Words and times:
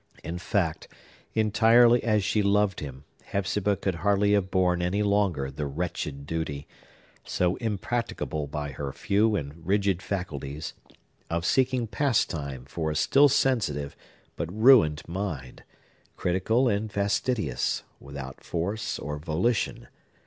In 0.23 0.39
fact, 0.39 0.87
entirely 1.35 2.01
as 2.03 2.23
she 2.23 2.41
loved 2.41 2.79
him, 2.79 3.03
Hepzibah 3.25 3.75
could 3.75 3.93
hardly 3.93 4.33
have 4.33 4.49
borne 4.49 4.81
any 4.81 5.03
longer 5.03 5.51
the 5.51 5.67
wretched 5.67 6.25
duty—so 6.25 7.55
impracticable 7.57 8.47
by 8.47 8.71
her 8.71 8.91
few 8.93 9.35
and 9.35 9.63
rigid 9.63 10.01
faculties—of 10.01 11.45
seeking 11.45 11.85
pastime 11.85 12.65
for 12.65 12.89
a 12.89 12.95
still 12.95 13.29
sensitive, 13.29 13.95
but 14.35 14.51
ruined 14.51 15.03
mind, 15.07 15.63
critical 16.17 16.67
and 16.67 16.91
fastidious, 16.91 17.83
without 17.99 18.43
force 18.43 18.97
or 18.97 19.19
volition. 19.19 19.87